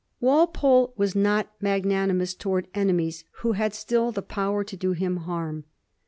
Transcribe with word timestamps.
Walpole 0.19 0.95
was 0.97 1.13
not 1.15 1.51
magnanimous 1.61 2.33
towards 2.33 2.67
enemies 2.73 3.23
who 3.41 3.51
had 3.51 3.75
still 3.75 4.11
the 4.11 4.23
power 4.23 4.63
to 4.63 4.75
do 4.75 4.93
him 4.93 5.17
harm. 5.17 5.65